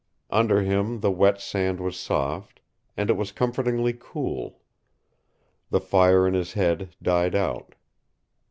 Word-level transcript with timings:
Under 0.31 0.63
him 0.63 1.01
the 1.01 1.11
wet 1.11 1.39
sand 1.39 1.79
was 1.79 1.95
soft, 1.95 2.59
and 2.97 3.11
it 3.11 3.15
was 3.15 3.31
comfortingly 3.31 3.93
cool. 3.99 4.59
The 5.69 5.79
fire 5.79 6.27
in 6.27 6.33
his 6.33 6.53
head 6.53 6.95
died 7.03 7.35
out. 7.35 7.75